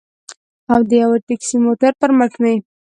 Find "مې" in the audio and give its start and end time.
2.41-2.55